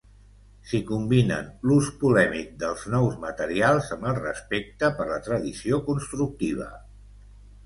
[0.69, 6.73] S'hi combinen l'ús polèmic dels nous materials amb el respecte per la tradició constructiva.